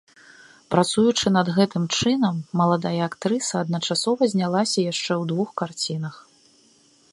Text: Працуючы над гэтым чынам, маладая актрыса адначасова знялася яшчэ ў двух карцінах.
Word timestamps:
Працуючы 0.75 1.25
над 1.35 1.51
гэтым 1.57 1.83
чынам, 1.97 2.35
маладая 2.63 2.95
актрыса 3.09 3.55
адначасова 3.67 4.21
знялася 4.33 4.79
яшчэ 4.91 5.07
ў 5.07 5.23
двух 5.33 5.49
карцінах. 5.63 6.15